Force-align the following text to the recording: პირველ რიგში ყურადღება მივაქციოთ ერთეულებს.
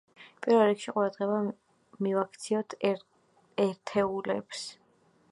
პირველ 0.45 0.63
რიგში 0.69 0.93
ყურადღება 0.93 1.41
მივაქციოთ 2.05 2.75
ერთეულებს. 2.91 4.65